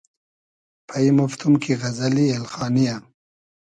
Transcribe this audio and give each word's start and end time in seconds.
پݷمۉفتوم 0.87 1.53
کی 1.63 1.71
غئزئلی 1.81 2.25
اېلخانی 2.31 2.83
یۂ 2.89 2.95